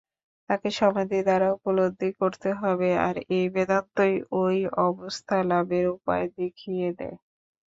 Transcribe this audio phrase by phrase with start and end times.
[0.49, 3.15] তাঁকে সমাধি দ্বারা উপলব্ধি করতে হবে, আর
[3.49, 4.45] বেদান্তই ঐ
[4.85, 7.17] অবস্থালাভের উপায় দেখিয়ে দেয়।